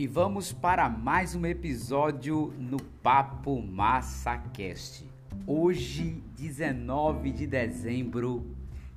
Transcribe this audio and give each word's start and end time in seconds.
E 0.00 0.06
vamos 0.06 0.50
para 0.50 0.88
mais 0.88 1.34
um 1.34 1.44
episódio 1.44 2.54
no 2.58 2.78
Papo 3.02 3.60
MassaCast. 3.60 5.04
Hoje, 5.46 6.24
19 6.38 7.30
de 7.30 7.46
dezembro 7.46 8.46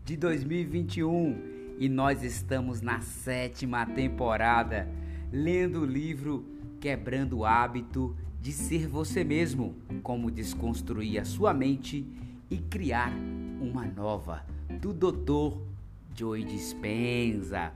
de 0.05 0.15
2021, 0.15 1.75
e 1.77 1.89
nós 1.89 2.23
estamos 2.23 2.79
na 2.79 3.01
sétima 3.01 3.85
temporada 3.85 4.87
lendo 5.29 5.81
o 5.81 5.85
livro 5.85 6.45
Quebrando 6.79 7.39
o 7.39 7.45
Hábito 7.45 8.15
de 8.41 8.53
Ser 8.53 8.87
Você 8.87 9.25
Mesmo: 9.25 9.75
Como 10.01 10.31
Desconstruir 10.31 11.19
a 11.19 11.25
Sua 11.25 11.53
Mente 11.53 12.07
e 12.49 12.57
Criar 12.59 13.11
uma 13.59 13.85
Nova, 13.85 14.45
do 14.79 14.93
Dr. 14.93 15.72
Joey 16.15 16.43
Dispenza. 16.43 17.71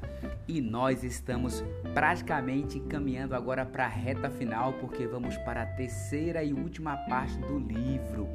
E 0.48 0.62
nós 0.62 1.04
estamos 1.04 1.64
praticamente 1.94 2.80
caminhando 2.80 3.36
agora 3.36 3.66
para 3.66 3.86
a 3.86 3.90
reta 3.90 4.30
final, 4.30 4.74
porque 4.74 5.06
vamos 5.08 5.38
para 5.38 5.64
a 5.64 5.66
terceira 5.66 6.44
e 6.44 6.54
última 6.54 6.96
parte 6.96 7.38
do 7.40 7.58
livro. 7.60 8.28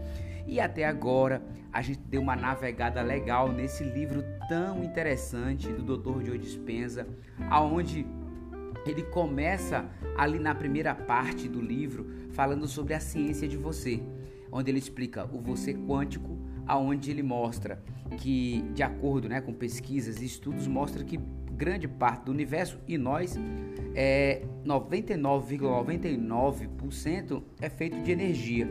E 0.47 0.61
até 0.61 0.85
agora 0.85 1.43
a 1.73 1.81
gente 1.81 2.01
deu 2.01 2.21
uma 2.21 2.37
navegada 2.37 3.01
legal 3.01 3.51
nesse 3.51 3.83
livro 3.85 4.25
tão 4.49 4.83
interessante 4.85 5.69
do 5.69 5.97
Dr. 5.97 6.25
Joe 6.27 6.39
Dispenza, 6.39 7.07
aonde 7.49 8.07
ele 8.85 9.03
começa 9.05 9.89
ali 10.17 10.39
na 10.39 10.55
primeira 10.55 10.95
parte 10.95 11.49
do 11.49 11.61
livro 11.61 12.07
falando 12.33 12.67
sobre 12.67 12.95
a 12.95 13.01
ciência 13.01 13.47
de 13.47 13.57
você, 13.57 14.03
onde 14.51 14.71
ele 14.71 14.79
explica 14.79 15.25
o 15.25 15.41
você 15.41 15.73
quântico, 15.73 16.37
aonde 16.67 17.11
ele 17.11 17.23
mostra 17.23 17.83
que, 18.19 18.63
de 18.75 18.83
acordo 18.83 19.29
né, 19.29 19.41
com 19.41 19.53
pesquisas 19.53 20.21
e 20.21 20.27
estudos, 20.27 20.67
mostra 20.67 21.05
que 21.05 21.21
grande 21.53 21.87
parte 21.87 22.25
do 22.25 22.33
universo 22.33 22.81
e 22.89 22.99
nós, 22.99 23.39
é, 23.95 24.43
99,99% 24.65 27.43
é 27.61 27.69
feito 27.69 28.03
de 28.03 28.11
energia 28.11 28.67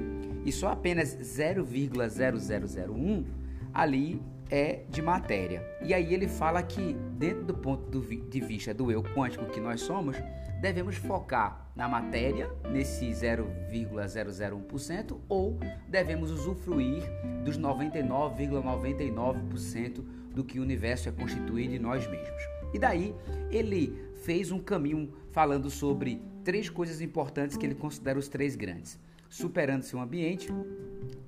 e 0.46 0.52
só 0.52 0.68
apenas 0.70 1.16
0,0001 1.16 3.26
ali 3.74 4.22
é 4.50 4.82
de 4.90 5.02
matéria. 5.02 5.66
E 5.82 5.94
aí 5.94 6.14
ele 6.14 6.28
fala 6.28 6.62
que, 6.62 6.98
dentro 7.22 7.46
do 7.46 7.54
ponto 7.54 8.02
de 8.02 8.42
vista 8.42 8.74
do 8.74 8.92
eu 8.92 9.04
quântico 9.04 9.46
que 9.46 9.60
nós 9.60 9.82
somos, 9.82 10.18
devemos 10.60 10.96
focar 10.96 11.70
na 11.76 11.88
matéria, 11.88 12.50
nesse 12.72 13.12
0,001%, 13.12 15.20
ou 15.30 15.60
devemos 15.88 16.32
usufruir 16.32 17.04
dos 17.46 17.60
99,99% 17.60 20.04
do 20.34 20.44
que 20.44 20.60
o 20.60 20.64
universo 20.64 21.10
é 21.10 21.12
constituído 21.12 21.74
de 21.74 21.80
nós 21.80 22.10
mesmos. 22.10 22.42
E 22.74 22.80
daí 22.80 23.14
ele 23.52 23.94
fez 24.24 24.52
um 24.52 24.58
caminho 24.58 25.14
falando 25.32 25.70
sobre 25.70 26.20
três 26.44 26.72
coisas 26.72 27.02
importantes 27.02 27.56
que 27.56 27.68
ele 27.68 27.76
considera 27.76 28.18
os 28.18 28.28
três 28.28 28.56
grandes: 28.56 29.00
superando 29.32 29.84
seu 29.84 30.00
ambiente, 30.02 30.50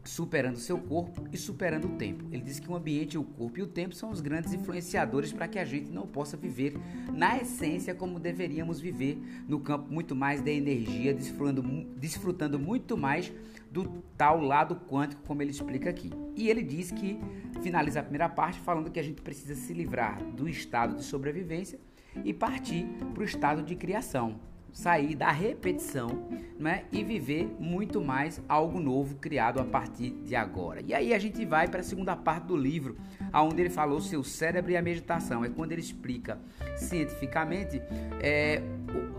superando 0.04 0.58
seu 0.58 0.78
corpo 0.78 1.26
e 1.32 1.38
superando 1.38 1.86
o 1.86 1.98
tempo. 1.98 2.26
Ele 2.32 2.44
diz 2.44 2.60
que 2.60 2.70
o 2.70 2.76
ambiente, 2.76 3.18
o 3.18 3.24
corpo 3.24 3.60
e 3.60 3.62
o 3.62 3.68
tempo 3.68 3.96
são 3.96 4.12
os 4.12 4.20
grandes 4.20 4.54
influenciadores 4.54 5.32
para 5.32 5.48
que 5.48 5.58
a 5.58 5.64
gente 5.64 5.90
não 5.90 6.06
possa 6.06 6.36
viver 6.36 6.74
na 7.14 7.38
essência 7.38 7.96
como 7.96 8.20
deveríamos 8.20 8.82
viver 8.82 9.18
no 9.48 9.62
campo 9.62 9.90
muito 9.90 10.14
mais 10.14 10.42
da 10.42 10.52
energia, 10.52 11.14
desfrutando, 11.14 11.64
desfrutando 11.96 12.60
muito 12.60 12.98
mais 12.98 13.32
do 13.72 14.04
tal 14.18 14.42
lado 14.42 14.76
quântico, 14.76 15.24
como 15.26 15.42
ele 15.42 15.52
explica 15.52 15.90
aqui. 15.90 16.12
E 16.36 16.50
ele 16.50 16.62
diz 16.62 16.92
que 16.92 17.18
finaliza 17.62 18.02
a 18.02 18.04
primeira 18.04 18.28
parte 18.28 18.60
falando 18.60 18.92
que 18.92 19.00
a 19.00 19.04
gente 19.04 19.22
precisa 19.22 19.56
se 19.56 19.74
livrar 19.74 20.22
do 20.32 20.50
estado 20.50 20.98
de 20.98 21.04
sobrevivência 21.04 21.80
e 22.26 22.34
partir 22.34 22.86
para 23.14 23.22
o 23.22 23.26
estado 23.26 23.64
de 23.64 23.76
criação 23.78 24.40
sair 24.74 25.16
da 25.16 25.32
repetição 25.32 26.28
né, 26.60 26.86
e 26.92 27.04
viver 27.04 27.56
muito 27.60 28.02
mais 28.02 28.42
algo 28.50 28.80
novo 28.80 29.16
criado 29.16 29.62
a 29.62 29.64
partir 29.64 30.10
de 30.26 30.36
agora. 30.36 30.82
E 30.86 30.94
aí 30.94 31.14
a 31.14 31.20
gente 31.20 31.46
vai 31.46 31.68
para 31.68 31.82
a 31.82 31.84
segunda 31.84 32.16
parte 32.16 32.48
do 32.48 32.58
livro, 32.58 32.98
onde 33.34 33.62
ele 33.62 33.70
falou 33.70 34.02
seu 34.02 34.24
cérebro 34.24 34.72
e 34.72 34.78
a 34.78 34.82
meditação. 34.82 35.46
É 35.46 35.50
quando 35.50 35.72
ele 35.72 35.82
explica 35.82 36.40
cientificamente 36.76 37.82
é, 38.20 38.62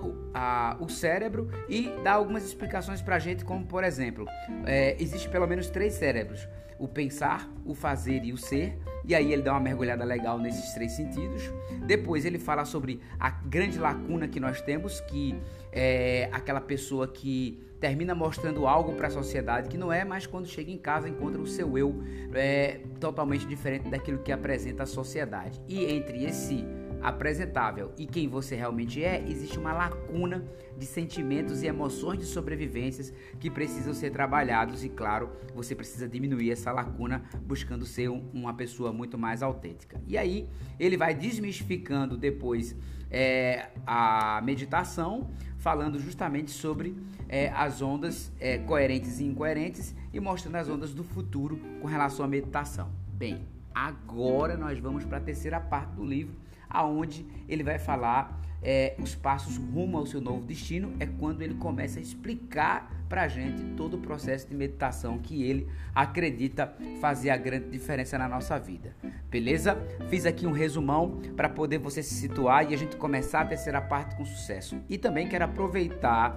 o, 0.02 0.23
a, 0.34 0.76
o 0.80 0.88
cérebro 0.88 1.48
e 1.68 1.90
dá 2.02 2.12
algumas 2.12 2.44
explicações 2.44 3.00
para 3.00 3.16
a 3.16 3.18
gente, 3.18 3.44
como 3.44 3.64
por 3.64 3.84
exemplo, 3.84 4.26
é, 4.66 4.96
existe 5.00 5.28
pelo 5.28 5.46
menos 5.46 5.70
três 5.70 5.94
cérebros: 5.94 6.48
o 6.78 6.88
pensar, 6.88 7.48
o 7.64 7.74
fazer 7.74 8.24
e 8.24 8.32
o 8.32 8.36
ser 8.36 8.76
e 9.06 9.14
aí 9.14 9.32
ele 9.32 9.42
dá 9.42 9.52
uma 9.52 9.60
mergulhada 9.60 10.02
legal 10.02 10.38
nesses 10.38 10.72
três 10.72 10.92
sentidos. 10.92 11.42
Depois 11.86 12.24
ele 12.24 12.38
fala 12.38 12.64
sobre 12.64 13.00
a 13.20 13.30
grande 13.30 13.78
lacuna 13.78 14.26
que 14.26 14.40
nós 14.40 14.62
temos, 14.62 15.00
que 15.00 15.38
é 15.70 16.28
aquela 16.32 16.60
pessoa 16.60 17.06
que 17.06 17.62
termina 17.78 18.14
mostrando 18.14 18.66
algo 18.66 18.94
para 18.94 19.08
a 19.08 19.10
sociedade 19.10 19.68
que 19.68 19.76
não 19.76 19.92
é, 19.92 20.04
mas 20.04 20.26
quando 20.26 20.46
chega 20.46 20.70
em 20.70 20.78
casa 20.78 21.06
encontra 21.06 21.38
o 21.38 21.46
seu 21.46 21.76
eu 21.76 22.02
é, 22.32 22.80
totalmente 22.98 23.46
diferente 23.46 23.90
daquilo 23.90 24.20
que 24.20 24.32
apresenta 24.32 24.84
a 24.84 24.86
sociedade. 24.86 25.60
E 25.68 25.84
entre 25.84 26.24
esse 26.24 26.64
apresentável 27.04 27.92
e 27.98 28.06
quem 28.06 28.26
você 28.26 28.56
realmente 28.56 29.04
é, 29.04 29.22
existe 29.28 29.58
uma 29.58 29.74
lacuna 29.74 30.42
de 30.78 30.86
sentimentos 30.86 31.62
e 31.62 31.66
emoções 31.66 32.18
de 32.18 32.24
sobrevivências 32.24 33.12
que 33.38 33.50
precisam 33.50 33.92
ser 33.92 34.10
trabalhados 34.10 34.82
e 34.82 34.88
claro, 34.88 35.30
você 35.54 35.74
precisa 35.74 36.08
diminuir 36.08 36.50
essa 36.50 36.72
lacuna 36.72 37.22
buscando 37.42 37.84
ser 37.84 38.08
um, 38.08 38.24
uma 38.32 38.54
pessoa 38.54 38.90
muito 38.90 39.18
mais 39.18 39.42
autêntica. 39.42 40.00
E 40.08 40.16
aí 40.16 40.48
ele 40.80 40.96
vai 40.96 41.14
desmistificando 41.14 42.16
depois 42.16 42.74
é, 43.10 43.68
a 43.86 44.40
meditação, 44.42 45.30
falando 45.58 45.98
justamente 45.98 46.50
sobre 46.50 46.96
é, 47.28 47.50
as 47.50 47.82
ondas 47.82 48.32
é, 48.40 48.56
coerentes 48.56 49.20
e 49.20 49.24
incoerentes 49.24 49.94
e 50.10 50.18
mostrando 50.18 50.56
as 50.56 50.70
ondas 50.70 50.94
do 50.94 51.04
futuro 51.04 51.60
com 51.82 51.86
relação 51.86 52.24
à 52.24 52.28
meditação. 52.28 52.90
Bem, 53.12 53.46
agora 53.74 54.56
nós 54.56 54.78
vamos 54.78 55.04
para 55.04 55.18
a 55.18 55.20
terceira 55.20 55.60
parte 55.60 55.92
do 55.96 56.04
livro 56.04 56.43
aonde 56.74 57.24
ele 57.48 57.62
vai 57.62 57.78
falar 57.78 58.44
é, 58.64 58.94
os 58.98 59.14
passos 59.14 59.58
rumo 59.58 59.98
ao 59.98 60.06
seu 60.06 60.20
novo 60.20 60.44
destino, 60.46 60.94
é 60.98 61.06
quando 61.06 61.42
ele 61.42 61.54
começa 61.54 61.98
a 61.98 62.02
explicar 62.02 62.90
para 63.08 63.22
a 63.22 63.28
gente 63.28 63.62
todo 63.76 63.94
o 63.94 63.98
processo 63.98 64.48
de 64.48 64.54
meditação 64.54 65.18
que 65.18 65.44
ele 65.44 65.68
acredita 65.94 66.74
fazer 67.00 67.28
a 67.28 67.36
grande 67.36 67.68
diferença 67.68 68.16
na 68.16 68.26
nossa 68.26 68.58
vida. 68.58 68.96
Beleza? 69.30 69.76
Fiz 70.08 70.24
aqui 70.24 70.46
um 70.46 70.52
resumão 70.52 71.20
para 71.36 71.48
poder 71.48 71.78
você 71.78 72.02
se 72.02 72.14
situar 72.14 72.70
e 72.70 72.74
a 72.74 72.78
gente 72.78 72.96
começar 72.96 73.42
a 73.42 73.46
terceira 73.46 73.82
parte 73.82 74.16
com 74.16 74.24
sucesso. 74.24 74.80
E 74.88 74.96
também 74.96 75.28
quero 75.28 75.44
aproveitar 75.44 76.34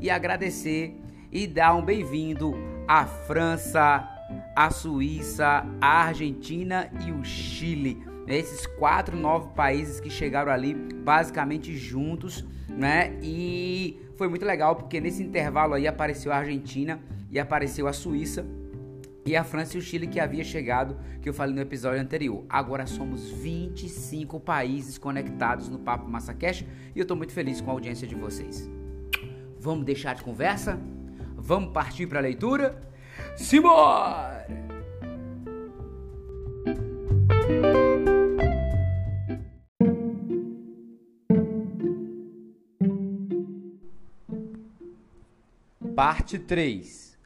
e 0.00 0.08
agradecer 0.08 0.98
e 1.30 1.46
dar 1.46 1.74
um 1.74 1.84
bem-vindo 1.84 2.54
à 2.86 3.04
França, 3.04 4.08
à 4.56 4.70
Suíça, 4.70 5.66
à 5.80 6.04
Argentina 6.04 6.90
e 7.06 7.12
o 7.12 7.22
Chile 7.22 8.07
esses 8.36 8.66
quatro 8.66 9.16
novos 9.16 9.52
países 9.52 10.00
que 10.00 10.10
chegaram 10.10 10.52
ali 10.52 10.74
basicamente 10.74 11.76
juntos, 11.76 12.44
né? 12.68 13.18
E 13.22 13.98
foi 14.16 14.28
muito 14.28 14.44
legal 14.44 14.76
porque 14.76 15.00
nesse 15.00 15.22
intervalo 15.22 15.74
aí 15.74 15.86
apareceu 15.86 16.32
a 16.32 16.36
Argentina 16.36 17.00
e 17.30 17.38
apareceu 17.38 17.86
a 17.86 17.92
Suíça 17.92 18.44
e 19.24 19.36
a 19.36 19.44
França 19.44 19.76
e 19.76 19.78
o 19.78 19.82
Chile 19.82 20.06
que 20.06 20.18
havia 20.18 20.42
chegado, 20.42 20.96
que 21.20 21.28
eu 21.28 21.34
falei 21.34 21.54
no 21.54 21.60
episódio 21.60 22.00
anterior. 22.00 22.44
Agora 22.48 22.86
somos 22.86 23.30
25 23.30 24.40
países 24.40 24.96
conectados 24.96 25.68
no 25.68 25.78
Papo 25.78 26.08
Massacash 26.08 26.62
e 26.94 26.98
eu 26.98 27.02
estou 27.02 27.16
muito 27.16 27.32
feliz 27.32 27.60
com 27.60 27.70
a 27.70 27.74
audiência 27.74 28.06
de 28.06 28.14
vocês. 28.14 28.68
Vamos 29.60 29.84
deixar 29.84 30.14
de 30.14 30.22
conversa? 30.22 30.80
Vamos 31.36 31.72
partir 31.72 32.06
para 32.06 32.20
a 32.20 32.22
leitura? 32.22 32.80
Simbora! 33.36 34.77
Parte 45.98 46.38
3 46.38 47.18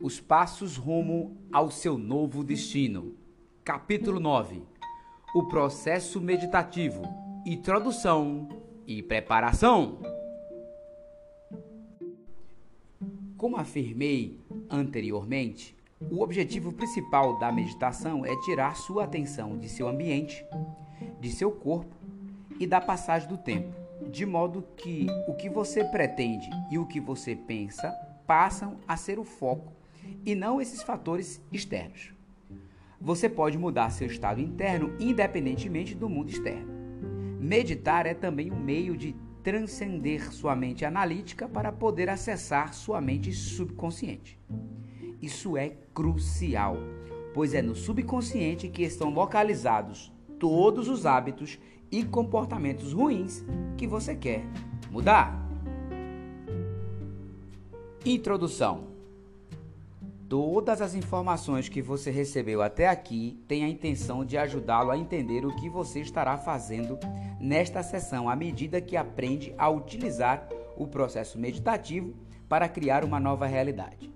Os 0.00 0.20
passos 0.20 0.76
rumo 0.76 1.36
ao 1.52 1.70
seu 1.70 1.96
novo 1.96 2.42
destino. 2.42 3.14
Capítulo 3.62 4.18
9 4.18 4.60
O 5.32 5.44
processo 5.44 6.20
meditativo. 6.20 7.00
Introdução 7.46 8.48
e 8.84 9.04
preparação. 9.04 10.00
Como 13.36 13.56
afirmei 13.56 14.40
anteriormente, 14.68 15.76
o 16.10 16.20
objetivo 16.20 16.72
principal 16.72 17.38
da 17.38 17.52
meditação 17.52 18.26
é 18.26 18.34
tirar 18.40 18.74
sua 18.74 19.04
atenção 19.04 19.56
de 19.56 19.68
seu 19.68 19.86
ambiente, 19.86 20.44
de 21.20 21.30
seu 21.30 21.52
corpo 21.52 21.94
e 22.58 22.66
da 22.66 22.80
passagem 22.80 23.28
do 23.28 23.38
tempo, 23.38 23.72
de 24.10 24.26
modo 24.26 24.64
que 24.76 25.06
o 25.28 25.34
que 25.34 25.48
você 25.48 25.84
pretende 25.84 26.50
e 26.68 26.78
o 26.78 26.84
que 26.84 26.98
você 26.98 27.36
pensa 27.36 28.07
passam 28.28 28.76
a 28.86 28.94
ser 28.94 29.18
o 29.18 29.24
foco 29.24 29.72
e 30.24 30.34
não 30.34 30.60
esses 30.60 30.82
fatores 30.82 31.42
externos. 31.50 32.12
Você 33.00 33.26
pode 33.26 33.56
mudar 33.56 33.88
seu 33.88 34.06
estado 34.06 34.38
interno 34.38 34.94
independentemente 35.00 35.94
do 35.94 36.10
mundo 36.10 36.28
externo. 36.28 36.68
Meditar 37.40 38.04
é 38.04 38.12
também 38.12 38.52
um 38.52 38.60
meio 38.60 38.98
de 38.98 39.16
transcender 39.42 40.30
sua 40.30 40.54
mente 40.54 40.84
analítica 40.84 41.48
para 41.48 41.72
poder 41.72 42.10
acessar 42.10 42.74
sua 42.74 43.00
mente 43.00 43.32
subconsciente. 43.32 44.38
Isso 45.22 45.56
é 45.56 45.70
crucial, 45.94 46.76
pois 47.32 47.54
é 47.54 47.62
no 47.62 47.74
subconsciente 47.74 48.68
que 48.68 48.82
estão 48.82 49.08
localizados 49.08 50.12
todos 50.38 50.86
os 50.86 51.06
hábitos 51.06 51.58
e 51.90 52.04
comportamentos 52.04 52.92
ruins 52.92 53.42
que 53.78 53.86
você 53.86 54.14
quer 54.14 54.44
mudar. 54.90 55.47
Introdução 58.10 58.84
Todas 60.30 60.80
as 60.80 60.94
informações 60.94 61.68
que 61.68 61.82
você 61.82 62.10
recebeu 62.10 62.62
até 62.62 62.88
aqui 62.88 63.38
têm 63.46 63.64
a 63.64 63.68
intenção 63.68 64.24
de 64.24 64.38
ajudá-lo 64.38 64.90
a 64.90 64.96
entender 64.96 65.44
o 65.44 65.54
que 65.54 65.68
você 65.68 66.00
estará 66.00 66.38
fazendo 66.38 66.98
nesta 67.38 67.82
sessão 67.82 68.26
à 68.26 68.34
medida 68.34 68.80
que 68.80 68.96
aprende 68.96 69.54
a 69.58 69.68
utilizar 69.68 70.48
o 70.74 70.86
processo 70.86 71.38
meditativo 71.38 72.14
para 72.48 72.66
criar 72.66 73.04
uma 73.04 73.20
nova 73.20 73.44
realidade. 73.44 74.10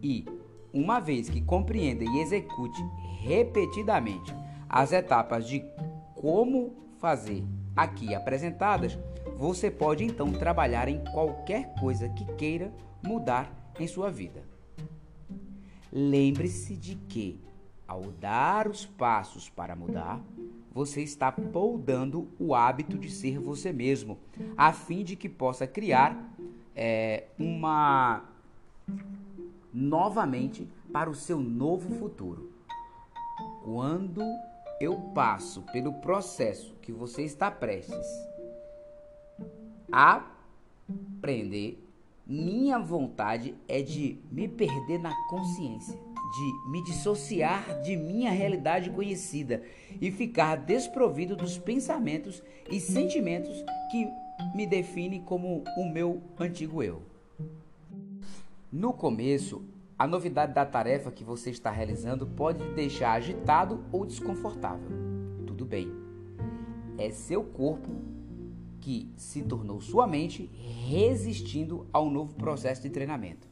E, 0.00 0.24
uma 0.72 1.00
vez 1.00 1.28
que 1.28 1.42
compreenda 1.42 2.04
e 2.04 2.20
execute 2.20 2.80
repetidamente 3.20 4.32
as 4.68 4.92
etapas 4.92 5.48
de 5.48 5.64
como 6.14 6.72
fazer 7.00 7.42
aqui 7.74 8.14
apresentadas, 8.14 8.96
você 9.36 9.72
pode 9.72 10.04
então 10.04 10.30
trabalhar 10.30 10.86
em 10.86 11.02
qualquer 11.12 11.74
coisa 11.80 12.08
que 12.10 12.24
queira 12.36 12.72
mudar 13.06 13.72
em 13.78 13.86
sua 13.86 14.10
vida. 14.10 14.44
Lembre-se 15.92 16.76
de 16.76 16.96
que, 16.96 17.38
ao 17.86 18.02
dar 18.02 18.66
os 18.66 18.84
passos 18.84 19.48
para 19.48 19.76
mudar, 19.76 20.20
você 20.72 21.02
está 21.02 21.30
poldando 21.30 22.28
o 22.38 22.54
hábito 22.54 22.98
de 22.98 23.08
ser 23.08 23.38
você 23.38 23.72
mesmo, 23.72 24.18
a 24.56 24.72
fim 24.72 25.04
de 25.04 25.14
que 25.14 25.28
possa 25.28 25.66
criar 25.66 26.34
é, 26.74 27.24
uma 27.38 28.24
novamente 29.72 30.68
para 30.92 31.08
o 31.08 31.14
seu 31.14 31.38
novo 31.38 31.94
futuro. 31.96 32.50
Quando 33.62 34.20
eu 34.80 34.96
passo 35.14 35.62
pelo 35.72 35.92
processo 35.94 36.74
que 36.82 36.92
você 36.92 37.22
está 37.22 37.50
prestes 37.50 38.06
a 39.90 40.26
aprender 41.18 41.83
minha 42.26 42.78
vontade 42.78 43.54
é 43.68 43.82
de 43.82 44.18
me 44.30 44.48
perder 44.48 44.98
na 44.98 45.14
consciência, 45.28 45.94
de 45.94 46.70
me 46.70 46.82
dissociar 46.82 47.82
de 47.82 47.96
minha 47.96 48.30
realidade 48.30 48.90
conhecida 48.90 49.62
e 50.00 50.10
ficar 50.10 50.56
desprovido 50.56 51.36
dos 51.36 51.58
pensamentos 51.58 52.42
e 52.70 52.80
sentimentos 52.80 53.62
que 53.90 54.08
me 54.54 54.66
definem 54.66 55.20
como 55.20 55.62
o 55.76 55.84
meu 55.84 56.22
antigo 56.38 56.82
eu. 56.82 57.02
No 58.72 58.92
começo, 58.92 59.62
a 59.98 60.06
novidade 60.06 60.54
da 60.54 60.64
tarefa 60.64 61.10
que 61.10 61.22
você 61.22 61.50
está 61.50 61.70
realizando 61.70 62.26
pode 62.26 62.58
te 62.58 62.74
deixar 62.74 63.12
agitado 63.12 63.84
ou 63.92 64.04
desconfortável. 64.04 64.88
Tudo 65.46 65.64
bem. 65.64 65.92
É 66.98 67.10
seu 67.10 67.44
corpo 67.44 68.13
que 68.84 69.10
se 69.16 69.40
tornou 69.40 69.80
sua 69.80 70.06
mente 70.06 70.50
resistindo 70.86 71.86
ao 71.90 72.10
novo 72.10 72.34
processo 72.34 72.82
de 72.82 72.90
treinamento. 72.90 73.48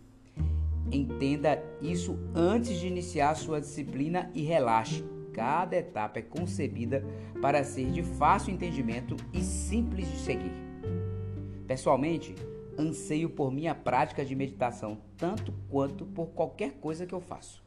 Entenda 0.93 1.59
isso 1.81 2.19
antes 2.35 2.79
de 2.79 2.87
iniciar 2.87 3.35
sua 3.35 3.59
disciplina 3.59 4.31
e 4.35 4.43
relaxe. 4.43 5.03
Cada 5.33 5.75
etapa 5.75 6.19
é 6.19 6.23
concebida 6.23 7.03
para 7.41 7.65
ser 7.65 7.91
de 7.91 8.03
fácil 8.03 8.53
entendimento 8.53 9.17
e 9.33 9.41
simples 9.41 10.07
de 10.11 10.19
seguir. 10.19 10.53
Pessoalmente, 11.67 12.35
anseio 12.79 13.31
por 13.31 13.51
minha 13.51 13.75
prática 13.75 14.23
de 14.23 14.35
meditação 14.35 14.99
tanto 15.17 15.55
quanto 15.71 16.05
por 16.05 16.27
qualquer 16.33 16.73
coisa 16.73 17.07
que 17.07 17.15
eu 17.15 17.23
faço. 17.23 17.65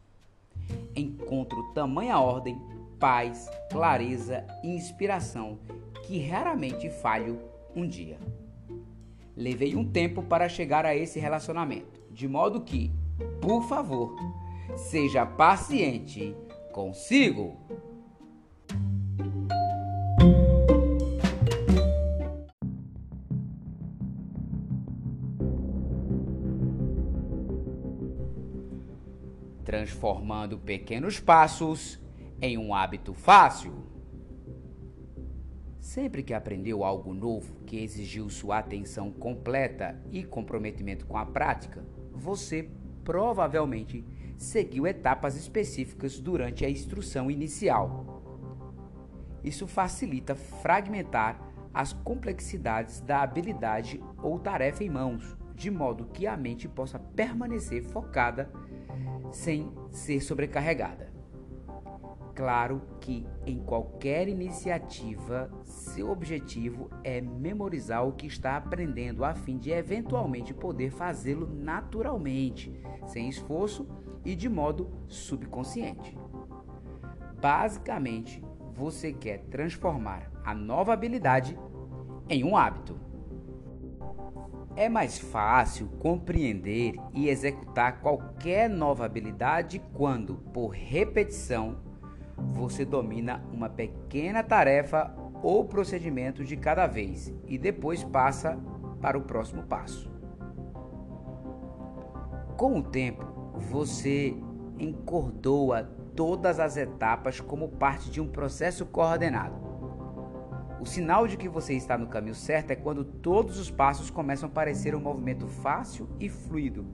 Encontro 0.96 1.74
tamanha 1.74 2.20
ordem, 2.20 2.62
paz, 3.00 3.50
clareza 3.72 4.46
e 4.64 4.68
inspiração 4.68 5.58
que 6.06 6.20
raramente 6.20 6.88
falho 6.92 7.55
um 7.76 7.88
dia. 7.88 8.18
Levei 9.36 9.76
um 9.76 9.84
tempo 9.84 10.24
para 10.24 10.48
chegar 10.48 10.86
a 10.86 10.96
esse 10.96 11.20
relacionamento, 11.20 12.02
de 12.10 12.28
modo 12.28 12.62
que, 12.62 12.92
por 13.42 13.68
favor, 13.68 14.16
seja 14.78 15.26
paciente 15.26 16.36
consigo. 16.72 17.58
Transformando 29.66 30.58
pequenos 30.58 31.20
passos 31.20 32.00
em 32.42 32.58
um 32.58 32.74
hábito 32.74 33.14
fácil. 33.14 33.85
Sempre 35.96 36.24
que 36.24 36.34
aprendeu 36.34 36.84
algo 36.84 37.14
novo 37.14 37.56
que 37.66 37.82
exigiu 37.82 38.30
sua 38.30 38.58
atenção 38.58 39.10
completa 39.14 39.98
e 40.12 40.26
comprometimento 40.26 41.06
com 41.06 41.18
a 41.18 41.26
prática, 41.26 41.86
você 42.12 42.70
provavelmente 43.02 44.04
seguiu 44.38 44.86
etapas 44.86 45.38
específicas 45.38 46.20
durante 46.20 46.66
a 46.66 46.70
instrução 46.70 47.32
inicial. 47.32 48.22
Isso 49.42 49.66
facilita 49.66 50.36
fragmentar 50.36 51.40
as 51.74 51.94
complexidades 51.94 53.00
da 53.00 53.22
habilidade 53.22 54.04
ou 54.22 54.38
tarefa 54.38 54.84
em 54.84 54.90
mãos, 54.90 55.38
de 55.56 55.72
modo 55.72 56.08
que 56.08 56.28
a 56.28 56.36
mente 56.36 56.68
possa 56.68 57.00
permanecer 57.00 57.82
focada 57.82 58.52
sem 59.32 59.72
ser 59.92 60.20
sobrecarregada. 60.20 61.15
Claro 62.36 62.82
que 63.00 63.26
em 63.46 63.60
qualquer 63.60 64.28
iniciativa, 64.28 65.50
seu 65.64 66.10
objetivo 66.10 66.90
é 67.02 67.22
memorizar 67.22 68.06
o 68.06 68.12
que 68.12 68.28
está 68.28 68.58
aprendendo 68.58 69.24
a 69.24 69.34
fim 69.34 69.58
de 69.58 69.72
eventualmente 69.72 70.54
poder 70.54 70.92
fazê-lo 70.92 71.48
naturalmente, 71.48 72.78
sem 73.08 73.30
esforço 73.30 73.88
e 74.26 74.36
de 74.36 74.50
modo 74.50 74.92
subconsciente. 75.08 76.18
Basicamente, 77.40 78.44
você 78.74 79.14
quer 79.14 79.46
transformar 79.46 80.30
a 80.44 80.54
nova 80.54 80.92
habilidade 80.92 81.58
em 82.28 82.44
um 82.44 82.58
hábito. 82.58 83.00
É 84.76 84.90
mais 84.90 85.18
fácil 85.18 85.88
compreender 86.00 86.96
e 87.14 87.30
executar 87.30 88.02
qualquer 88.02 88.70
nova 88.70 89.06
habilidade 89.06 89.82
quando, 89.94 90.36
por 90.52 90.72
repetição, 90.72 91.85
você 92.38 92.86
domina 92.86 93.44
uma 93.52 93.70
pequena 93.70 94.44
tarefa 94.44 95.14
ou 95.42 95.66
procedimento 95.66 96.44
de 96.44 96.58
cada 96.58 96.88
vez 96.88 97.34
e 97.48 97.58
depois 97.58 98.04
passa 98.04 98.58
para 99.02 99.18
o 99.18 99.22
próximo 99.22 99.64
passo. 99.64 100.10
Com 102.58 102.80
o 102.80 102.84
tempo, 102.84 103.26
você 103.56 104.36
encordoa 104.80 105.84
todas 106.16 106.60
as 106.60 106.78
etapas 106.78 107.40
como 107.40 107.70
parte 107.70 108.10
de 108.10 108.22
um 108.22 108.28
processo 108.28 108.86
coordenado. 108.86 109.64
O 110.80 110.86
sinal 110.86 111.28
de 111.28 111.36
que 111.36 111.50
você 111.50 111.74
está 111.74 111.98
no 111.98 112.08
caminho 112.08 112.36
certo 112.36 112.72
é 112.72 112.76
quando 112.76 113.04
todos 113.04 113.60
os 113.60 113.72
passos 113.72 114.10
começam 114.10 114.48
a 114.48 114.52
parecer 114.52 114.96
um 114.96 115.00
movimento 115.00 115.48
fácil 115.48 116.08
e 116.20 116.30
fluido 116.30 116.86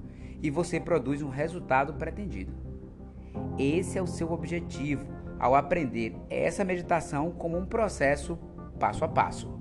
e 0.41 0.49
você 0.49 0.79
produz 0.79 1.21
um 1.21 1.29
resultado 1.29 1.93
pretendido. 1.93 2.53
Esse 3.57 3.97
é 3.97 4.01
o 4.01 4.07
seu 4.07 4.31
objetivo 4.31 5.05
ao 5.41 5.55
aprender 5.55 6.15
essa 6.29 6.63
meditação 6.63 7.31
como 7.31 7.57
um 7.57 7.65
processo 7.65 8.37
passo 8.79 9.03
a 9.03 9.07
passo. 9.07 9.51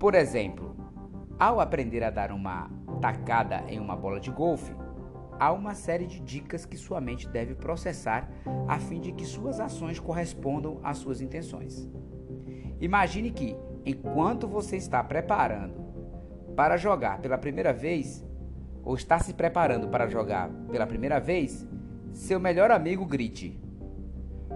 Por 0.00 0.16
exemplo, 0.16 0.74
ao 1.38 1.60
aprender 1.60 2.02
a 2.02 2.10
dar 2.10 2.32
uma 2.32 2.68
tacada 3.00 3.62
em 3.68 3.78
uma 3.78 3.94
bola 3.94 4.18
de 4.18 4.32
golfe, 4.32 4.74
há 5.38 5.52
uma 5.52 5.76
série 5.76 6.08
de 6.08 6.18
dicas 6.18 6.66
que 6.66 6.76
sua 6.76 7.00
mente 7.00 7.28
deve 7.28 7.54
processar 7.54 8.28
a 8.66 8.80
fim 8.80 9.00
de 9.00 9.12
que 9.12 9.24
suas 9.24 9.60
ações 9.60 10.00
correspondam 10.00 10.80
às 10.82 10.98
suas 10.98 11.20
intenções. 11.20 11.88
Imagine 12.80 13.30
que, 13.30 13.56
enquanto 13.86 14.48
você 14.48 14.76
está 14.76 15.04
preparando 15.04 15.86
para 16.56 16.76
jogar 16.76 17.20
pela 17.20 17.38
primeira 17.38 17.72
vez, 17.72 18.26
ou 18.82 18.96
está 18.96 19.20
se 19.20 19.34
preparando 19.34 19.86
para 19.86 20.08
jogar 20.08 20.50
pela 20.68 20.86
primeira 20.86 21.20
vez, 21.20 21.64
seu 22.12 22.40
melhor 22.40 22.72
amigo 22.72 23.06
grite: 23.06 23.67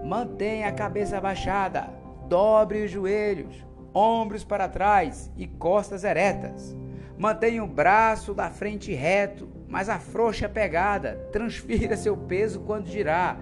Mantenha 0.03 0.67
a 0.67 0.71
cabeça 0.71 1.17
abaixada, 1.17 1.89
dobre 2.27 2.83
os 2.83 2.91
joelhos, 2.91 3.65
ombros 3.93 4.43
para 4.43 4.67
trás 4.67 5.31
e 5.37 5.47
costas 5.47 6.03
eretas. 6.03 6.75
Mantenha 7.17 7.63
o 7.63 7.67
braço 7.67 8.33
da 8.33 8.49
frente 8.49 8.93
reto, 8.93 9.47
mas 9.67 9.87
afrouxe 9.87 10.43
a 10.43 10.49
pegada. 10.49 11.27
Transfira 11.31 11.95
seu 11.95 12.17
peso 12.17 12.61
quando 12.61 12.87
girar. 12.87 13.39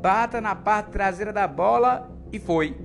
Bata 0.00 0.40
na 0.40 0.54
parte 0.54 0.90
traseira 0.90 1.32
da 1.32 1.46
bola 1.46 2.10
e 2.32 2.38
foi. 2.38 2.76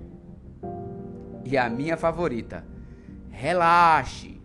E 1.43 1.57
a 1.57 1.69
minha 1.69 1.98
favorita. 1.98 2.63
relaxe. 3.29 4.37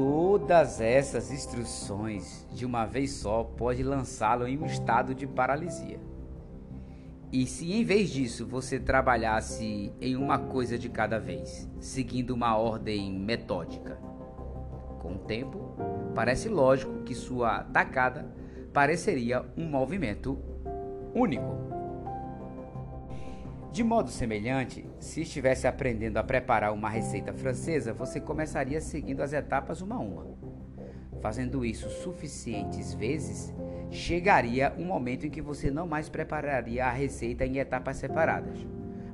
Todas 0.00 0.80
essas 0.80 1.32
instruções 1.32 2.46
de 2.52 2.64
uma 2.64 2.86
vez 2.86 3.14
só 3.14 3.42
pode 3.42 3.82
lançá-lo 3.82 4.46
em 4.46 4.56
um 4.56 4.64
estado 4.64 5.12
de 5.12 5.26
paralisia. 5.26 5.98
E 7.32 7.44
se 7.44 7.72
em 7.72 7.82
vez 7.82 8.08
disso 8.08 8.46
você 8.46 8.78
trabalhasse 8.78 9.92
em 10.00 10.14
uma 10.14 10.38
coisa 10.38 10.78
de 10.78 10.88
cada 10.88 11.18
vez, 11.18 11.68
seguindo 11.80 12.30
uma 12.30 12.56
ordem 12.56 13.12
metódica? 13.12 13.96
Com 15.00 15.14
o 15.14 15.18
tempo, 15.18 15.74
parece 16.14 16.48
lógico 16.48 17.02
que 17.02 17.12
sua 17.12 17.64
tacada 17.64 18.32
pareceria 18.72 19.44
um 19.56 19.68
movimento 19.68 20.38
único. 21.12 21.77
De 23.78 23.84
modo 23.84 24.10
semelhante, 24.10 24.84
se 24.98 25.20
estivesse 25.20 25.64
aprendendo 25.64 26.16
a 26.16 26.24
preparar 26.24 26.72
uma 26.72 26.88
receita 26.88 27.32
francesa, 27.32 27.92
você 27.92 28.20
começaria 28.20 28.80
seguindo 28.80 29.20
as 29.20 29.32
etapas 29.32 29.80
uma 29.80 29.94
a 29.94 30.00
uma. 30.00 30.26
Fazendo 31.20 31.64
isso 31.64 31.88
suficientes 31.88 32.92
vezes, 32.92 33.54
chegaria 33.88 34.74
um 34.76 34.84
momento 34.84 35.28
em 35.28 35.30
que 35.30 35.40
você 35.40 35.70
não 35.70 35.86
mais 35.86 36.08
prepararia 36.08 36.86
a 36.86 36.90
receita 36.90 37.46
em 37.46 37.58
etapas 37.58 37.98
separadas, 37.98 38.66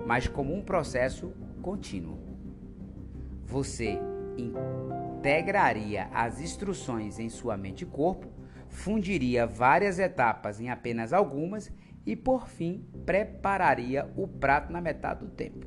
mas 0.06 0.26
como 0.28 0.54
um 0.54 0.62
processo 0.62 1.34
contínuo. 1.60 2.18
Você 3.44 3.98
integraria 4.38 6.08
as 6.10 6.40
instruções 6.40 7.18
em 7.18 7.28
sua 7.28 7.54
mente 7.54 7.82
e 7.82 7.86
corpo, 7.86 8.28
fundiria 8.66 9.46
várias 9.46 9.98
etapas 9.98 10.58
em 10.58 10.70
apenas 10.70 11.12
algumas 11.12 11.70
e, 12.06 12.16
por 12.16 12.48
fim, 12.48 12.86
prepararia 13.04 14.10
o 14.16 14.26
prato 14.26 14.72
na 14.72 14.80
metade 14.80 15.24
do 15.24 15.30
tempo. 15.30 15.66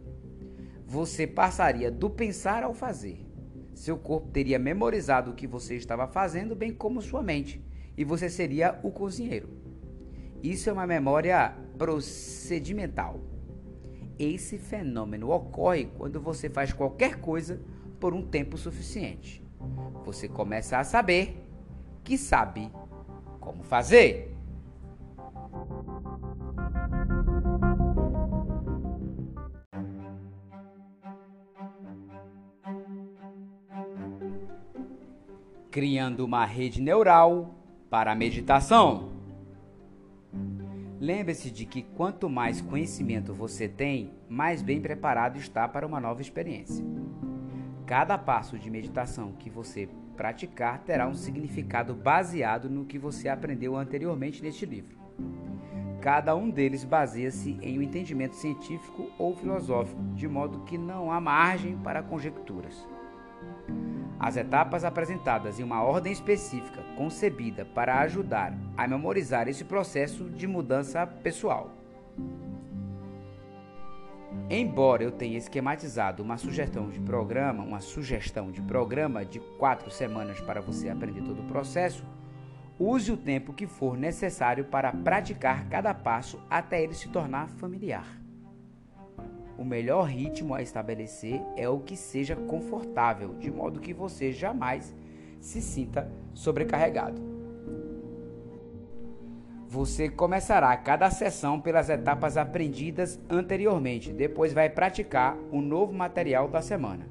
Você 0.86 1.28
passaria 1.28 1.92
do 1.92 2.10
pensar 2.10 2.64
ao 2.64 2.74
fazer. 2.74 3.26
Seu 3.74 3.98
corpo 3.98 4.30
teria 4.30 4.58
memorizado 4.58 5.32
o 5.32 5.36
que 5.36 5.46
você 5.46 5.76
estava 5.76 6.08
fazendo, 6.08 6.56
bem 6.56 6.74
como 6.74 7.02
sua 7.02 7.22
mente, 7.22 7.64
e 7.96 8.04
você 8.04 8.30
seria 8.30 8.80
o 8.84 8.92
cozinheiro. 8.92 9.50
Isso 10.42 10.70
é 10.70 10.74
uma 10.74 10.88
memória 10.88 11.54
procedimental. 11.78 13.20
Esse 14.18 14.58
fenômeno 14.58 15.30
ocorre 15.30 15.86
quando 15.98 16.20
você 16.20 16.50
faz 16.50 16.74
qualquer 16.74 17.20
coisa 17.20 17.62
por 18.00 18.14
um 18.14 18.26
tempo 18.26 18.58
suficiente. 18.58 19.44
Você 20.06 20.28
começa 20.28 20.78
a 20.78 20.84
saber 20.84 21.44
que 22.04 22.18
sabe 22.18 22.72
como 23.40 23.64
fazer. 23.64 24.37
Criando 35.78 36.26
uma 36.26 36.44
rede 36.44 36.82
neural 36.82 37.54
para 37.88 38.12
a 38.12 38.16
meditação. 38.16 39.12
Lembre-se 41.00 41.52
de 41.52 41.68
que 41.68 41.84
quanto 41.84 42.28
mais 42.28 42.60
conhecimento 42.60 43.32
você 43.32 43.68
tem, 43.68 44.12
mais 44.28 44.64
bem 44.64 44.82
preparado 44.82 45.38
está 45.38 45.68
para 45.68 45.86
uma 45.86 46.00
nova 46.00 46.20
experiência. 46.20 46.84
Cada 47.86 48.18
passo 48.18 48.58
de 48.58 48.72
meditação 48.72 49.34
que 49.34 49.52
você 49.52 49.88
praticar 50.16 50.80
terá 50.80 51.08
um 51.08 51.14
significado 51.14 51.94
baseado 51.94 52.72
no 52.72 52.84
que 52.84 52.98
você 52.98 53.30
aprendeu 53.30 53.76
anteriormente 53.76 54.42
neste 54.42 54.66
livro. 54.66 54.98
Cada 56.02 56.36
um 56.36 56.50
deles 56.50 56.84
baseia-se 56.84 57.56
em 57.62 57.78
um 57.78 57.84
entendimento 57.84 58.36
científico 58.36 59.12
ou 59.20 59.36
filosófico, 59.36 60.02
de 60.16 60.28
modo 60.28 60.62
que 60.62 60.76
não 60.76 61.12
há 61.12 61.22
margem 61.22 61.78
para 61.78 62.02
conjecturas. 62.02 62.97
As 64.20 64.36
etapas 64.36 64.84
apresentadas 64.84 65.60
em 65.60 65.64
uma 65.64 65.84
ordem 65.84 66.12
específica, 66.12 66.82
concebida 66.96 67.66
para 67.66 68.00
ajudar 68.00 68.54
a 68.76 68.88
memorizar 68.88 69.48
esse 69.48 69.64
processo 69.64 70.26
de 70.26 70.48
mudança 70.48 71.06
pessoal. 71.06 71.72
Embora 74.50 75.04
eu 75.04 75.12
tenha 75.12 75.38
esquematizado 75.38 76.24
uma 76.24 76.38
sugestão 76.38 76.90
de 76.90 77.00
programa, 77.00 77.64
uma 77.64 77.80
sugestão 77.80 78.52
de 78.52 78.62
programa 78.62 79.24
de 79.24 79.40
quatro 79.40 79.92
semanas 79.92 80.40
para 80.40 80.62
você 80.62 80.90
aprender 80.90 81.22
todo 81.22 81.42
o 81.42 81.48
processo, 81.48 82.04
use 82.80 83.12
o 83.12 83.18
tempo 83.18 83.54
que 83.54 83.68
for 83.68 83.98
necessário 83.98 84.66
para 84.66 84.92
praticar 84.92 85.68
cada 85.70 85.94
passo 85.94 86.40
até 86.50 86.82
ele 86.82 86.94
se 86.94 87.10
tornar 87.10 87.50
familiar. 87.50 88.27
O 89.58 89.66
melhor 89.66 90.04
ritmo 90.04 90.54
a 90.54 90.62
estabelecer 90.62 91.42
é 91.56 91.68
o 91.68 91.80
que 91.80 91.96
seja 91.96 92.36
confortável, 92.36 93.34
de 93.36 93.50
modo 93.50 93.80
que 93.80 93.94
você 93.94 94.32
jamais 94.32 94.96
se 95.40 95.62
sinta 95.62 96.12
sobrecarregado. 96.34 97.22
Você 99.68 100.08
começará 100.08 100.76
cada 100.78 101.10
sessão 101.10 101.60
pelas 101.60 101.90
etapas 101.90 102.38
aprendidas 102.38 103.20
anteriormente, 103.30 104.14
depois 104.14 104.54
vai 104.54 104.70
praticar 104.70 105.36
o 105.52 105.60
novo 105.62 105.92
material 105.92 106.48
da 106.48 106.62
semana. 106.62 107.08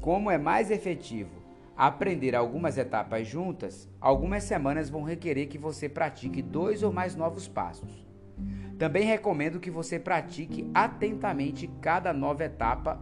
Como 0.00 0.30
é 0.30 0.38
mais 0.38 0.70
efetivo 0.70 1.46
aprender 1.76 2.34
algumas 2.34 2.78
etapas 2.78 3.26
juntas, 3.26 3.88
algumas 4.00 4.44
semanas 4.44 4.88
vão 4.88 5.02
requerer 5.02 5.48
que 5.48 5.58
você 5.58 5.88
pratique 5.88 6.40
dois 6.40 6.82
ou 6.82 6.92
mais 6.92 7.14
novos 7.14 7.48
passos. 7.48 8.05
Também 8.78 9.04
recomendo 9.04 9.60
que 9.60 9.70
você 9.70 9.98
pratique 9.98 10.70
atentamente 10.74 11.66
cada 11.80 12.12
nova 12.12 12.44
etapa 12.44 13.00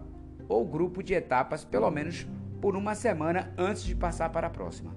ou 0.49 0.64
grupo 0.64 1.03
de 1.03 1.14
etapas, 1.14 1.64
pelo 1.64 1.91
menos 1.91 2.26
por 2.61 2.76
uma 2.76 2.95
semana 2.95 3.53
antes 3.59 3.83
de 3.83 3.95
passar 3.95 4.31
para 4.31 4.47
a 4.47 4.50
próxima. 4.50 4.95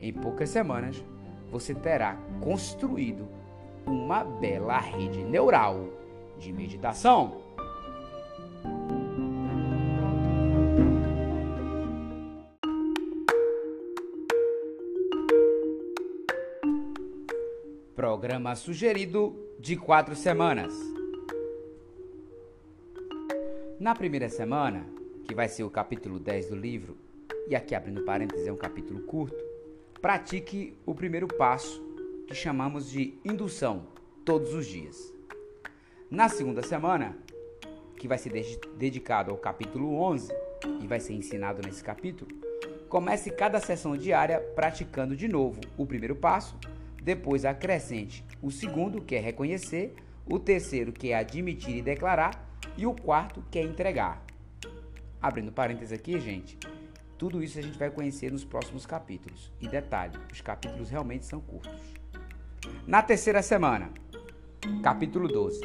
Em 0.00 0.12
poucas 0.12 0.48
semanas, 0.48 1.04
você 1.50 1.74
terá 1.74 2.16
construído 2.40 3.28
uma 3.86 4.24
bela 4.24 4.78
rede 4.78 5.22
neural 5.22 5.88
de 6.38 6.52
meditação. 6.52 7.42
Programa 17.94 18.56
sugerido 18.56 19.41
de 19.58 19.76
quatro 19.76 20.14
semanas. 20.14 20.72
Na 23.78 23.94
primeira 23.94 24.28
semana, 24.28 24.86
que 25.24 25.34
vai 25.34 25.48
ser 25.48 25.64
o 25.64 25.70
capítulo 25.70 26.18
10 26.18 26.48
do 26.48 26.56
livro, 26.56 26.96
e 27.48 27.56
aqui 27.56 27.74
abrindo 27.74 28.04
parênteses 28.04 28.46
é 28.46 28.52
um 28.52 28.56
capítulo 28.56 29.00
curto, 29.02 29.42
pratique 30.00 30.76
o 30.86 30.94
primeiro 30.94 31.26
passo, 31.26 31.82
que 32.26 32.34
chamamos 32.34 32.90
de 32.90 33.14
indução, 33.24 33.86
todos 34.24 34.54
os 34.54 34.66
dias. 34.66 35.12
Na 36.10 36.28
segunda 36.28 36.62
semana, 36.62 37.16
que 37.96 38.08
vai 38.08 38.18
ser 38.18 38.32
dedicado 38.76 39.30
ao 39.30 39.36
capítulo 39.36 39.94
11 39.94 40.32
e 40.80 40.86
vai 40.86 41.00
ser 41.00 41.14
ensinado 41.14 41.62
nesse 41.64 41.82
capítulo, 41.82 42.30
comece 42.88 43.30
cada 43.30 43.58
sessão 43.58 43.96
diária 43.96 44.40
praticando 44.54 45.16
de 45.16 45.26
novo 45.26 45.60
o 45.78 45.86
primeiro 45.86 46.14
passo 46.14 46.58
depois 47.02 47.44
acrescente 47.44 48.24
o 48.40 48.50
segundo, 48.50 49.02
que 49.02 49.16
é 49.16 49.20
reconhecer, 49.20 49.94
o 50.24 50.38
terceiro, 50.38 50.92
que 50.92 51.10
é 51.10 51.16
admitir 51.16 51.76
e 51.76 51.82
declarar, 51.82 52.48
e 52.76 52.86
o 52.86 52.94
quarto, 52.94 53.42
que 53.50 53.58
é 53.58 53.62
entregar. 53.62 54.24
Abrindo 55.20 55.52
parênteses 55.52 55.92
aqui, 55.92 56.18
gente, 56.18 56.58
tudo 57.18 57.42
isso 57.42 57.58
a 57.58 57.62
gente 57.62 57.78
vai 57.78 57.90
conhecer 57.90 58.30
nos 58.30 58.44
próximos 58.44 58.86
capítulos. 58.86 59.52
E 59.60 59.68
detalhe, 59.68 60.16
os 60.32 60.40
capítulos 60.40 60.90
realmente 60.90 61.26
são 61.26 61.40
curtos. 61.40 61.72
Na 62.86 63.02
terceira 63.02 63.42
semana, 63.42 63.90
capítulo 64.82 65.28
12. 65.28 65.60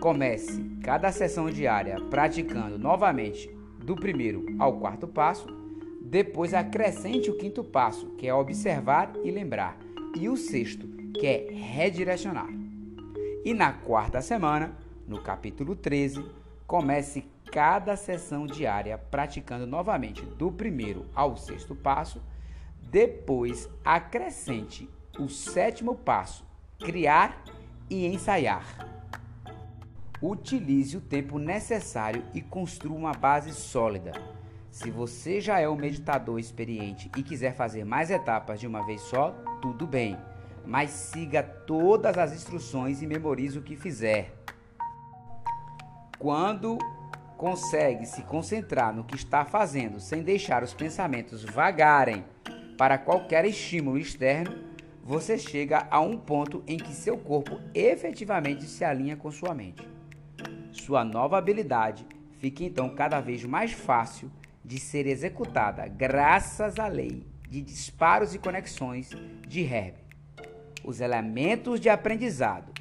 Comece 0.00 0.64
cada 0.82 1.12
sessão 1.12 1.50
diária 1.50 2.00
praticando 2.08 2.78
novamente 2.78 3.48
do 3.78 3.94
primeiro 3.94 4.46
ao 4.58 4.78
quarto 4.78 5.06
passo, 5.06 5.46
depois 6.02 6.54
acrescente 6.54 7.30
o 7.30 7.36
quinto 7.36 7.62
passo, 7.62 8.06
que 8.16 8.26
é 8.26 8.32
observar 8.32 9.12
e 9.22 9.30
lembrar 9.30 9.78
e 10.16 10.28
o 10.28 10.36
sexto, 10.36 10.86
que 11.12 11.26
é 11.26 11.50
redirecionar. 11.50 12.48
E 13.44 13.54
na 13.54 13.72
quarta 13.72 14.20
semana, 14.20 14.76
no 15.06 15.20
capítulo 15.22 15.74
13, 15.74 16.24
comece 16.66 17.24
cada 17.50 17.96
sessão 17.96 18.46
diária 18.46 18.98
praticando 18.98 19.66
novamente 19.66 20.22
do 20.22 20.52
primeiro 20.52 21.06
ao 21.14 21.36
sexto 21.36 21.74
passo, 21.74 22.22
depois 22.82 23.68
acrescente 23.84 24.88
o 25.18 25.28
sétimo 25.28 25.94
passo, 25.94 26.44
criar 26.78 27.42
e 27.88 28.06
ensaiar. 28.06 28.86
Utilize 30.20 30.96
o 30.96 31.00
tempo 31.00 31.38
necessário 31.38 32.24
e 32.34 32.40
construa 32.40 32.96
uma 32.96 33.12
base 33.12 33.52
sólida. 33.52 34.12
Se 34.70 34.90
você 34.90 35.40
já 35.40 35.58
é 35.58 35.68
um 35.68 35.76
meditador 35.76 36.38
experiente 36.38 37.10
e 37.16 37.22
quiser 37.22 37.54
fazer 37.54 37.84
mais 37.84 38.10
etapas 38.10 38.60
de 38.60 38.66
uma 38.66 38.84
vez 38.84 39.00
só, 39.02 39.34
tudo 39.60 39.86
bem, 39.86 40.16
mas 40.64 40.90
siga 40.90 41.42
todas 41.42 42.18
as 42.18 42.32
instruções 42.32 43.02
e 43.02 43.06
memorize 43.06 43.58
o 43.58 43.62
que 43.62 43.76
fizer. 43.76 44.34
Quando 46.18 46.78
consegue 47.36 48.04
se 48.04 48.22
concentrar 48.22 48.94
no 48.94 49.04
que 49.04 49.14
está 49.14 49.44
fazendo 49.44 50.00
sem 50.00 50.22
deixar 50.22 50.62
os 50.62 50.74
pensamentos 50.74 51.44
vagarem 51.44 52.24
para 52.76 52.98
qualquer 52.98 53.44
estímulo 53.44 53.98
externo, 53.98 54.68
você 55.02 55.38
chega 55.38 55.86
a 55.90 56.00
um 56.00 56.18
ponto 56.18 56.62
em 56.66 56.76
que 56.76 56.92
seu 56.92 57.16
corpo 57.16 57.58
efetivamente 57.72 58.64
se 58.64 58.84
alinha 58.84 59.16
com 59.16 59.30
sua 59.30 59.54
mente. 59.54 59.88
Sua 60.72 61.04
nova 61.04 61.38
habilidade 61.38 62.06
fica 62.38 62.62
então 62.62 62.90
cada 62.90 63.20
vez 63.20 63.44
mais 63.44 63.72
fácil 63.72 64.30
de 64.64 64.78
ser 64.78 65.06
executada 65.06 65.88
graças 65.88 66.78
à 66.78 66.88
lei 66.88 67.24
de 67.48 67.62
disparos 67.62 68.34
e 68.34 68.38
conexões 68.38 69.10
de 69.46 69.62
Herb. 69.62 69.94
Os 70.84 71.00
elementos 71.00 71.80
de 71.80 71.88
aprendizado, 71.88 72.72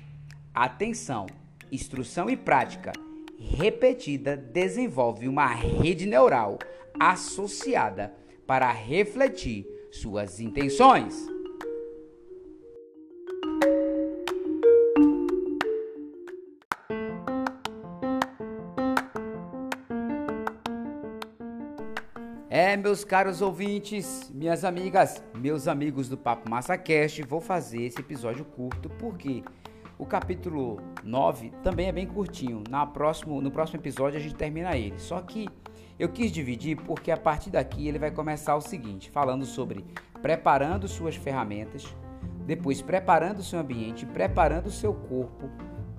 atenção, 0.54 1.26
instrução 1.72 2.30
e 2.30 2.38
prática 2.38 2.92
repetida 3.40 4.36
desenvolve 4.36 5.28
uma 5.28 5.48
rede 5.48 6.06
neural 6.06 6.58
associada 7.00 8.14
para 8.46 8.72
refletir 8.72 9.66
suas 9.92 10.40
intenções. 10.40 11.28
Meus 22.78 23.04
caros 23.04 23.42
ouvintes, 23.42 24.32
minhas 24.34 24.64
amigas, 24.64 25.24
meus 25.36 25.68
amigos 25.68 26.08
do 26.08 26.18
Papo 26.18 26.50
MassaCast, 26.50 27.24
vou 27.24 27.42
fazer 27.42 27.82
esse 27.82 28.00
episódio 28.00 28.46
curto 28.46 28.90
porque 28.90 29.44
o 29.98 30.06
capítulo 30.06 30.80
9 31.04 31.52
também 31.64 31.88
é 31.88 31.92
bem 31.92 32.06
curtinho. 32.06 32.64
Na 32.70 32.86
próximo, 32.86 33.42
no 33.42 33.50
próximo 33.50 33.80
episódio 33.80 34.20
a 34.20 34.22
gente 34.22 34.36
termina 34.36 34.78
ele. 34.78 35.00
Só 35.00 35.20
que 35.22 35.50
eu 35.98 36.10
quis 36.10 36.32
dividir 36.32 36.78
porque 36.78 37.12
a 37.12 37.18
partir 37.18 37.50
daqui 37.50 37.88
ele 37.88 37.98
vai 37.98 38.12
começar 38.12 38.56
o 38.56 38.62
seguinte, 38.62 39.10
falando 39.10 39.46
sobre 39.46 39.84
preparando 40.22 40.88
suas 40.88 41.16
ferramentas, 41.16 41.96
depois 42.46 42.82
preparando 42.82 43.42
seu 43.42 43.60
ambiente, 43.60 44.06
preparando 44.06 44.70
seu 44.70 44.94
corpo, 44.94 45.50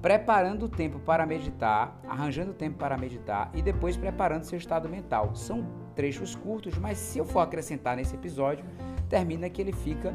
preparando 0.01 0.67
o 0.67 0.69
tempo 0.69 1.01
para 1.01 1.27
meditar, 1.27 2.01
arranjando 2.09 2.53
tempo 2.53 2.79
para 2.79 2.97
meditar 2.97 3.51
e 3.53 3.61
depois 3.61 3.97
preparando 3.97 4.45
seu 4.45 4.57
estado 4.57 4.89
mental. 4.89 5.35
São 5.35 5.88
trechos 5.99 6.37
curtos, 6.37 6.79
mas 6.79 6.97
se 6.97 7.19
eu 7.19 7.25
for 7.25 7.41
acrescentar 7.41 7.97
nesse 7.97 8.15
episódio, 8.15 8.65
termina 9.09 9.51
que 9.51 9.61
ele 9.61 9.73
fica 9.73 10.15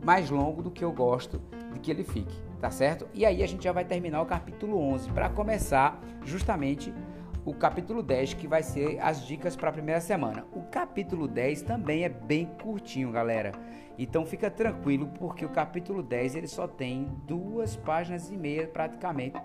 mais 0.00 0.30
longo 0.30 0.62
do 0.62 0.70
que 0.70 0.84
eu 0.84 0.92
gosto 0.92 1.42
de 1.72 1.80
que 1.80 1.90
ele 1.90 2.04
fique, 2.04 2.40
tá 2.60 2.70
certo? 2.70 3.08
E 3.12 3.26
aí 3.26 3.42
a 3.42 3.46
gente 3.48 3.64
já 3.64 3.72
vai 3.72 3.84
terminar 3.84 4.22
o 4.22 4.26
capítulo 4.26 4.78
11 4.78 5.10
para 5.10 5.28
começar 5.28 6.00
justamente 6.24 6.94
o 7.44 7.52
capítulo 7.52 8.00
10, 8.00 8.34
que 8.34 8.46
vai 8.46 8.62
ser 8.62 9.00
as 9.00 9.26
dicas 9.26 9.56
para 9.56 9.70
a 9.70 9.72
primeira 9.72 10.00
semana. 10.00 10.46
O 10.52 10.62
capítulo 10.62 11.26
10 11.26 11.62
também 11.62 12.04
é 12.04 12.08
bem 12.08 12.46
curtinho, 12.62 13.10
galera. 13.10 13.50
Então 13.98 14.24
fica 14.24 14.48
tranquilo, 14.48 15.10
porque 15.18 15.44
o 15.44 15.48
capítulo 15.48 16.00
10 16.00 16.36
ele 16.36 16.46
só 16.46 16.68
tem 16.68 17.08
duas 17.26 17.74
páginas 17.74 18.30
e 18.30 18.36
meia 18.36 18.68
praticamente 18.68 19.40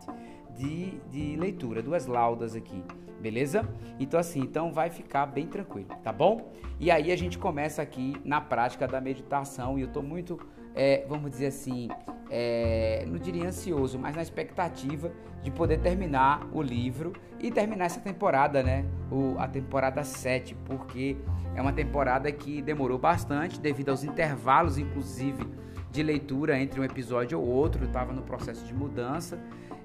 de, 0.60 1.00
de 1.10 1.38
leitura, 1.38 1.82
duas 1.82 2.06
laudas 2.06 2.54
aqui, 2.54 2.84
beleza? 3.22 3.66
Então 3.98 4.20
assim, 4.20 4.42
então 4.42 4.74
vai 4.74 4.89
ficar 4.89 5.25
bem 5.25 5.48
tranquilo, 5.48 5.88
tá 6.04 6.12
bom? 6.12 6.51
E 6.78 6.92
aí 6.92 7.13
a 7.13 7.16
gente 7.16 7.38
começa 7.38 7.82
aqui 7.82 8.18
na 8.25 8.42
prática 8.42 8.86
da 8.86 9.00
meditação 9.00 9.80
e 9.80 9.82
eu 9.82 9.88
estou 9.88 10.04
muito 10.04 10.38
é, 10.75 11.06
vamos 11.08 11.32
dizer 11.32 11.48
assim, 11.48 11.89
é, 12.30 13.04
não 13.08 13.18
diria 13.18 13.48
ansioso, 13.48 13.98
mas 13.98 14.16
na 14.16 14.22
expectativa 14.22 15.12
de 15.42 15.50
poder 15.50 15.80
terminar 15.80 16.48
o 16.54 16.62
livro 16.62 17.13
e 17.39 17.50
terminar 17.50 17.86
essa 17.86 18.00
temporada, 18.00 18.62
né? 18.62 18.86
O, 19.10 19.36
a 19.39 19.48
temporada 19.48 20.03
7, 20.03 20.55
porque 20.66 21.18
é 21.55 21.62
uma 21.62 21.74
temporada 21.74 22.31
que 22.31 22.62
demorou 22.62 22.98
bastante 22.98 23.60
devido 23.60 23.90
aos 23.90 24.03
intervalos, 24.03 24.77
inclusive, 24.77 25.44
de 25.92 26.03
leitura 26.03 26.60
entre 26.60 26.79
um 26.79 26.83
episódio 26.83 27.40
ou 27.40 27.46
outro. 27.48 27.86
Estava 27.86 28.14
no 28.14 28.22
processo 28.22 28.66
de 28.66 28.74
mudança 28.74 29.40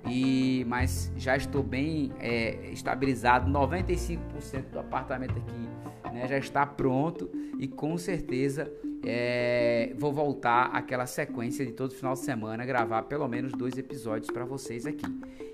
e 0.06 0.64
mas 0.68 1.12
já 1.16 1.36
estou 1.36 1.62
bem 1.62 2.12
é, 2.20 2.70
estabilizado. 2.72 3.50
95% 3.50 4.70
do 4.70 4.78
apartamento 4.78 5.38
aqui 5.38 6.12
né, 6.12 6.26
já 6.28 6.38
está 6.38 6.66
pronto. 6.66 7.30
E 7.58 7.66
com 7.66 7.96
certeza 7.96 8.70
é, 9.04 9.92
vou 9.98 10.12
voltar 10.12 10.66
àquela 10.66 11.06
sequência 11.06 11.64
de 11.64 11.72
todo 11.72 11.94
final 11.94 12.14
de 12.14 12.20
semana 12.20 12.64
gravar 12.64 13.02
pelo 13.02 13.28
menos 13.28 13.52
dois 13.52 13.76
episódios 13.78 14.30
para 14.30 14.44
vocês 14.44 14.86
aqui. 14.86 15.06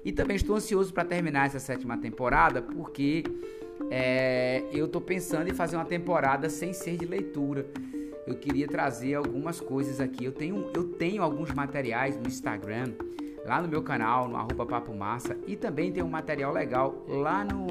E 0.05 0.13
também 0.13 0.37
estou 0.37 0.57
ansioso 0.57 0.93
para 0.93 1.05
terminar 1.05 1.47
essa 1.47 1.59
sétima 1.59 1.97
temporada 1.99 2.63
porque 2.63 3.25
é, 3.91 4.65
eu 4.73 4.87
estou 4.87 5.01
pensando 5.01 5.49
em 5.49 5.55
fazer 5.55 5.77
uma 5.77 5.85
temporada 5.85 6.49
sem 6.49 6.73
ser 6.73 6.97
de 6.97 7.07
leitura. 7.07 7.67
Eu 8.27 8.37
queria 8.37 8.69
trazer 8.69 9.15
algumas 9.15 9.61
coisas 9.61 10.01
aqui. 10.01 10.25
Eu 10.25 10.33
tenho 10.33 10.71
eu 10.75 10.85
tenho 10.85 11.23
alguns 11.23 11.53
materiais 11.53 12.17
no 12.17 12.27
Instagram 12.27 12.93
lá 13.45 13.61
no 13.61 13.69
meu 13.69 13.83
canal, 13.83 14.29
no 14.29 14.37
arroba 14.37 14.67
Papo 14.67 14.95
Massa. 14.95 15.37
E 15.47 15.57
também 15.57 15.93
tem 15.93 16.03
um 16.03 16.09
material 16.09 16.53
legal 16.53 17.05
lá 17.09 17.45
no, 17.45 17.67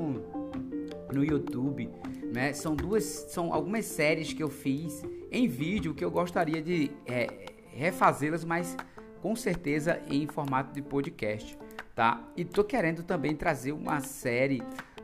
no 1.12 1.24
YouTube. 1.24 1.90
Né? 2.34 2.54
São 2.54 2.76
duas, 2.76 3.04
são 3.04 3.54
algumas 3.54 3.86
séries 3.86 4.34
que 4.34 4.44
eu 4.44 4.50
fiz 4.50 5.04
em 5.32 5.48
vídeo 5.48 5.94
que 5.94 6.04
eu 6.04 6.12
gostaria 6.12 6.62
de 6.62 6.92
é, 7.06 7.54
refazê-las, 7.72 8.44
mas 8.44 8.76
com 9.22 9.36
certeza 9.36 10.02
em 10.08 10.28
formato 10.28 10.74
de 10.74 10.82
podcast, 10.82 11.58
tá? 11.94 12.24
E 12.36 12.46
tô 12.46 12.64
querendo 12.64 13.04
também 13.04 13.36
trazer 13.36 13.72
uma 13.72 14.00
série 14.00 14.64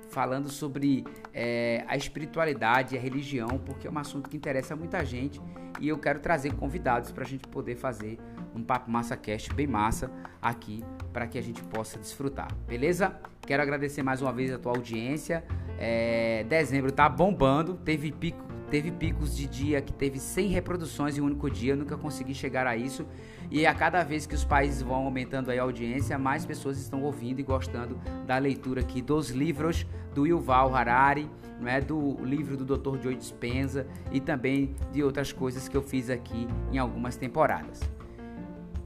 falando 0.09 0.49
sobre 0.49 1.03
é, 1.33 1.83
a 1.87 1.97
espiritualidade 1.97 2.95
e 2.95 2.97
a 2.97 3.01
religião, 3.01 3.59
porque 3.65 3.87
é 3.87 3.91
um 3.91 3.97
assunto 3.97 4.29
que 4.29 4.37
interessa 4.37 4.75
muita 4.75 5.03
gente 5.03 5.41
e 5.79 5.89
eu 5.89 5.97
quero 5.97 6.19
trazer 6.19 6.53
convidados 6.53 7.11
para 7.11 7.23
a 7.23 7.27
gente 7.27 7.47
poder 7.47 7.75
fazer 7.75 8.17
um 8.55 8.63
Papo 8.63 8.89
Massa 8.89 9.17
Cast 9.17 9.53
bem 9.53 9.67
massa 9.67 10.09
aqui 10.41 10.83
para 11.11 11.27
que 11.27 11.37
a 11.37 11.41
gente 11.41 11.61
possa 11.63 11.99
desfrutar, 11.99 12.47
beleza? 12.67 13.15
Quero 13.45 13.61
agradecer 13.61 14.01
mais 14.01 14.21
uma 14.21 14.31
vez 14.31 14.51
a 14.51 14.57
tua 14.57 14.71
audiência. 14.71 15.43
É, 15.77 16.43
dezembro 16.45 16.91
tá 16.91 17.07
bombando, 17.07 17.75
teve 17.75 18.11
pico, 18.11 18.43
teve 18.69 18.91
picos 18.91 19.35
de 19.35 19.45
dia 19.45 19.81
que 19.81 19.93
teve 19.93 20.19
100 20.19 20.47
reproduções 20.47 21.17
em 21.17 21.21
um 21.21 21.25
único 21.25 21.49
dia, 21.49 21.75
nunca 21.75 21.97
consegui 21.97 22.33
chegar 22.33 22.65
a 22.65 22.75
isso. 22.75 23.05
E 23.51 23.65
a 23.65 23.73
cada 23.73 24.03
vez 24.03 24.25
que 24.25 24.33
os 24.33 24.43
países 24.43 24.81
vão 24.81 25.05
aumentando 25.05 25.51
a 25.51 25.61
audiência, 25.61 26.17
mais 26.17 26.45
pessoas 26.45 26.79
estão 26.79 27.03
ouvindo 27.03 27.39
e 27.39 27.43
gostando 27.43 27.99
da 28.25 28.37
leitura 28.37 28.81
aqui 28.81 29.01
dos 29.01 29.29
livros 29.29 29.85
do 30.13 30.25
Yuval 30.25 30.73
Harari, 30.73 31.29
não 31.59 31.67
é 31.67 31.79
do 31.79 32.17
livro 32.23 32.57
do 32.57 32.77
Dr. 32.77 33.01
Joe 33.01 33.15
Dispenza 33.15 33.85
e 34.11 34.19
também 34.19 34.75
de 34.91 35.03
outras 35.03 35.31
coisas 35.31 35.67
que 35.67 35.77
eu 35.77 35.81
fiz 35.81 36.09
aqui 36.09 36.47
em 36.71 36.77
algumas 36.77 37.15
temporadas. 37.15 37.94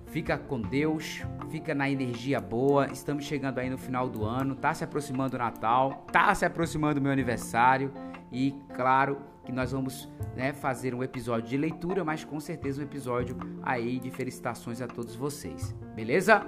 Fica 0.09 0.37
com 0.37 0.59
Deus, 0.59 1.23
fica 1.49 1.75
na 1.75 1.89
energia 1.89 2.39
boa. 2.39 2.87
Estamos 2.91 3.25
chegando 3.25 3.59
aí 3.59 3.69
no 3.69 3.77
final 3.77 4.09
do 4.09 4.25
ano, 4.25 4.55
tá 4.55 4.73
se 4.73 4.83
aproximando 4.83 5.35
o 5.35 5.39
Natal, 5.39 6.05
tá 6.11 6.33
se 6.33 6.45
aproximando 6.45 6.99
o 6.99 7.03
meu 7.03 7.11
aniversário 7.11 7.93
e 8.31 8.55
claro 8.73 9.17
que 9.45 9.51
nós 9.51 9.71
vamos 9.71 10.09
né, 10.35 10.53
fazer 10.53 10.93
um 10.93 11.03
episódio 11.03 11.49
de 11.49 11.57
leitura, 11.57 12.03
mas 12.03 12.23
com 12.23 12.39
certeza 12.39 12.81
um 12.81 12.83
episódio 12.83 13.37
aí 13.63 13.99
de 13.99 14.09
felicitações 14.09 14.81
a 14.81 14.87
todos 14.87 15.15
vocês, 15.15 15.75
beleza? 15.95 16.45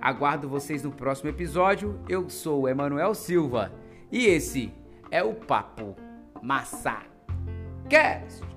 Aguardo 0.00 0.48
vocês 0.48 0.82
no 0.82 0.92
próximo 0.92 1.30
episódio. 1.30 1.98
Eu 2.08 2.28
sou 2.28 2.62
o 2.62 2.68
Emanuel 2.68 3.14
Silva 3.14 3.72
e 4.10 4.26
esse 4.26 4.72
é 5.10 5.22
o 5.22 5.34
Papo 5.34 5.96
Massa 6.42 7.02
Cast. 7.88 8.53